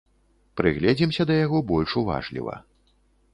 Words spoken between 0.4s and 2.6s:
Прыгледзімся да яго больш уважліва.